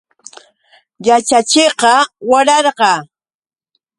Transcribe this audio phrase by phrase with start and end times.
[1.07, 1.93] Yaćhachiqqa
[2.29, 2.91] wararqa.